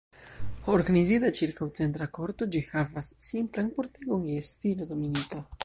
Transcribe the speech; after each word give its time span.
Organizita 0.75 1.29
ĉirkaŭ 1.39 1.67
centra 1.81 2.07
korto, 2.19 2.49
ĝi 2.55 2.63
havas 2.71 3.13
simplan 3.29 3.71
pordegon 3.77 4.27
je 4.33 4.43
stilo 4.51 4.93
dominika. 4.95 5.47